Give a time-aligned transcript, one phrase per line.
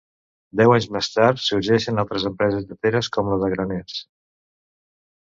[0.59, 3.99] Deu anys més tard, sorgeixen altres empreses lleteres, com la de Graners.